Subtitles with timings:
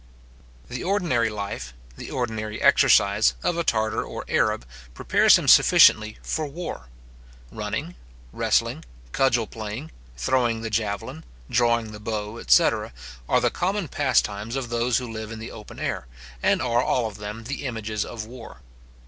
[0.67, 6.47] The ordinary life, the ordinary exercise of a Tartar or Arab, prepares him sufficiently for
[6.47, 6.87] war.
[7.51, 7.93] Running,
[8.33, 12.93] wrestling, cudgel playing, throwing the javelin, drawing the bow, etc.
[13.29, 16.07] are the common pastimes of those who live in the open air,
[16.41, 18.61] and are all of them the images of war.